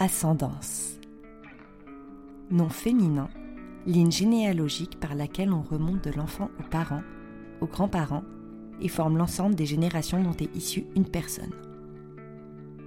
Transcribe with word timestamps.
Ascendance. 0.00 1.00
Nom 2.52 2.68
féminin, 2.68 3.28
ligne 3.84 4.12
généalogique 4.12 5.00
par 5.00 5.16
laquelle 5.16 5.52
on 5.52 5.62
remonte 5.62 6.04
de 6.04 6.12
l'enfant 6.12 6.52
aux 6.60 6.70
parents, 6.70 7.02
aux 7.60 7.66
grands-parents 7.66 8.22
et 8.80 8.86
forme 8.86 9.18
l'ensemble 9.18 9.56
des 9.56 9.66
générations 9.66 10.22
dont 10.22 10.36
est 10.36 10.54
issue 10.54 10.86
une 10.94 11.04
personne. 11.04 11.50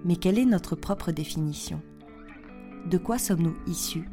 Mais 0.06 0.16
quelle 0.16 0.40
est 0.40 0.46
notre 0.46 0.78
propre 0.78 1.12
définition? 1.12 1.82
De 2.90 2.98
quoi 2.98 3.18
sommes-nous 3.18 3.58
issus? 3.68 4.08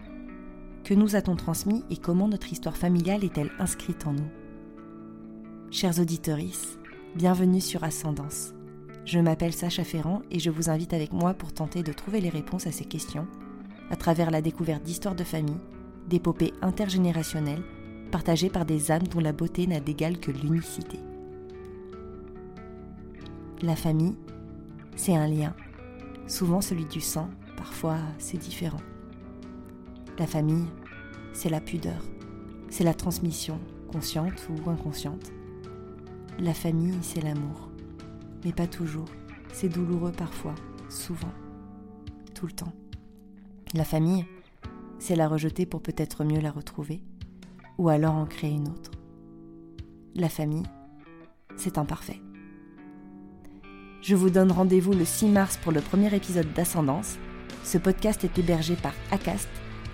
Que 0.82 0.94
nous 0.94 1.14
a-t-on 1.14 1.36
transmis 1.36 1.84
et 1.90 1.98
comment 1.98 2.26
notre 2.26 2.50
histoire 2.50 2.76
familiale 2.76 3.22
est-elle 3.22 3.52
inscrite 3.60 4.08
en 4.08 4.14
nous? 4.14 4.30
Chers 5.70 6.00
auditeurs, 6.00 6.38
bienvenue 7.14 7.60
sur 7.60 7.84
Ascendance. 7.84 8.54
Je 9.08 9.18
m'appelle 9.18 9.54
Sacha 9.54 9.84
Ferrand 9.84 10.20
et 10.30 10.38
je 10.38 10.50
vous 10.50 10.68
invite 10.68 10.92
avec 10.92 11.14
moi 11.14 11.32
pour 11.32 11.54
tenter 11.54 11.82
de 11.82 11.94
trouver 11.94 12.20
les 12.20 12.28
réponses 12.28 12.66
à 12.66 12.72
ces 12.72 12.84
questions 12.84 13.26
à 13.88 13.96
travers 13.96 14.30
la 14.30 14.42
découverte 14.42 14.82
d'histoires 14.82 15.14
de 15.14 15.24
famille, 15.24 15.56
d'épopées 16.10 16.52
intergénérationnelles 16.60 17.62
partagées 18.12 18.50
par 18.50 18.66
des 18.66 18.90
âmes 18.90 19.06
dont 19.06 19.20
la 19.20 19.32
beauté 19.32 19.66
n'a 19.66 19.80
d'égal 19.80 20.18
que 20.18 20.30
l'unicité. 20.30 20.98
La 23.62 23.76
famille, 23.76 24.14
c'est 24.94 25.16
un 25.16 25.26
lien, 25.26 25.54
souvent 26.26 26.60
celui 26.60 26.84
du 26.84 27.00
sang, 27.00 27.30
parfois 27.56 27.96
c'est 28.18 28.36
différent. 28.36 28.82
La 30.18 30.26
famille, 30.26 30.66
c'est 31.32 31.48
la 31.48 31.62
pudeur, 31.62 32.04
c'est 32.68 32.84
la 32.84 32.92
transmission, 32.92 33.58
consciente 33.90 34.46
ou 34.50 34.68
inconsciente. 34.68 35.32
La 36.38 36.52
famille, 36.52 36.98
c'est 37.00 37.22
l'amour 37.22 37.68
mais 38.44 38.52
pas 38.52 38.66
toujours. 38.66 39.08
C'est 39.52 39.68
douloureux 39.68 40.12
parfois, 40.12 40.54
souvent, 40.88 41.32
tout 42.34 42.46
le 42.46 42.52
temps. 42.52 42.72
La 43.74 43.84
famille, 43.84 44.24
c'est 44.98 45.16
la 45.16 45.28
rejeter 45.28 45.66
pour 45.66 45.82
peut-être 45.82 46.24
mieux 46.24 46.40
la 46.40 46.50
retrouver, 46.50 47.02
ou 47.78 47.88
alors 47.88 48.14
en 48.14 48.26
créer 48.26 48.52
une 48.52 48.68
autre. 48.68 48.90
La 50.14 50.28
famille, 50.28 50.66
c'est 51.56 51.78
imparfait. 51.78 52.20
Je 54.00 54.14
vous 54.14 54.30
donne 54.30 54.52
rendez-vous 54.52 54.92
le 54.92 55.04
6 55.04 55.26
mars 55.26 55.56
pour 55.56 55.72
le 55.72 55.80
premier 55.80 56.14
épisode 56.14 56.52
d'Ascendance. 56.54 57.18
Ce 57.64 57.78
podcast 57.78 58.24
est 58.24 58.38
hébergé 58.38 58.76
par 58.76 58.94
Acast, 59.10 59.48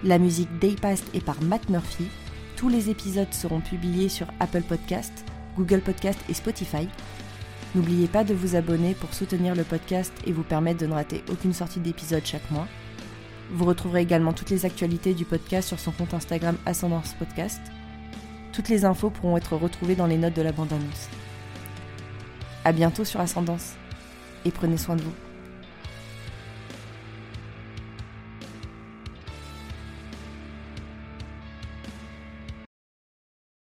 la 0.04 0.18
musique 0.18 0.58
Daypast 0.58 1.04
est 1.14 1.24
par 1.24 1.40
Matt 1.42 1.70
Murphy. 1.70 2.08
Tous 2.56 2.68
les 2.68 2.90
épisodes 2.90 3.32
seront 3.32 3.60
publiés 3.60 4.10
sur 4.10 4.26
Apple 4.38 4.62
Podcast, 4.62 5.24
Google 5.56 5.80
Podcast 5.80 6.18
et 6.28 6.34
Spotify. 6.34 6.88
N'oubliez 7.74 8.06
pas 8.06 8.22
de 8.22 8.34
vous 8.34 8.54
abonner 8.54 8.94
pour 8.94 9.12
soutenir 9.14 9.56
le 9.56 9.64
podcast 9.64 10.12
et 10.26 10.32
vous 10.32 10.44
permettre 10.44 10.80
de 10.80 10.86
ne 10.86 10.94
rater 10.94 11.24
aucune 11.30 11.52
sortie 11.52 11.80
d'épisode 11.80 12.24
chaque 12.24 12.48
mois. 12.52 12.68
Vous 13.50 13.64
retrouverez 13.64 14.00
également 14.00 14.32
toutes 14.32 14.50
les 14.50 14.64
actualités 14.64 15.12
du 15.12 15.24
podcast 15.24 15.68
sur 15.68 15.80
son 15.80 15.90
compte 15.90 16.14
Instagram 16.14 16.56
Ascendance 16.66 17.14
Podcast. 17.18 17.60
Toutes 18.52 18.68
les 18.68 18.84
infos 18.84 19.10
pourront 19.10 19.36
être 19.36 19.56
retrouvées 19.56 19.96
dans 19.96 20.06
les 20.06 20.18
notes 20.18 20.36
de 20.36 20.42
la 20.42 20.52
bande-annonce. 20.52 21.08
A 22.64 22.72
bientôt 22.72 23.04
sur 23.04 23.20
Ascendance 23.20 23.74
et 24.44 24.52
prenez 24.52 24.76
soin 24.76 24.94
de 24.94 25.02
vous. 25.02 25.23